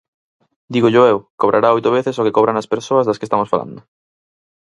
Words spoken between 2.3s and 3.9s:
cobran as persoas das que estamos falando.